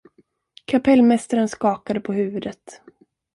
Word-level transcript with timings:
Kapellmästaren 0.65 1.49
skakade 1.49 1.99
på 1.99 2.13
huvudet. 2.13 2.81